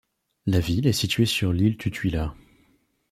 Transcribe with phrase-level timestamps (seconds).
[0.47, 2.33] La ville est située sur l'île Tutuila.